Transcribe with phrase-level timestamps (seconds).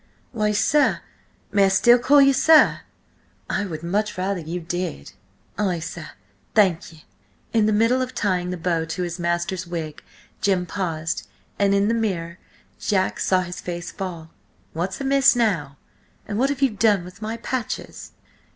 [0.31, 2.79] "Why, sir–may I still call you 'sir'?"
[3.51, 5.11] "I would much rather you did."
[5.59, 6.99] "Ay, sir–thank you."...
[7.53, 10.01] In the middle of tying the bow to his master's wig
[10.41, 11.27] Jim paused,
[11.59, 12.39] and in the mirror
[12.79, 14.31] Jack saw his face fall.
[14.73, 15.77] "What's amiss now?
[16.27, 18.13] And what have you done with my patches?"